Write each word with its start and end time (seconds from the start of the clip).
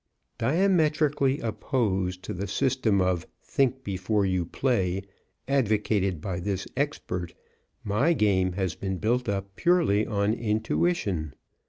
Diametrically 0.39 1.39
opposed 1.41 2.23
to 2.23 2.33
the 2.33 2.47
system 2.47 2.99
of 3.01 3.27
"think 3.43 3.83
before 3.83 4.25
you 4.25 4.47
play," 4.47 5.03
advocated 5.47 6.19
by 6.21 6.39
this 6.39 6.67
expert, 6.75 7.35
my 7.83 8.13
game 8.13 8.53
has 8.53 8.73
been 8.73 8.97
built 8.97 9.29
up 9.29 9.55
purely 9.55 10.07
on 10.07 10.33
intuition. 10.33 11.35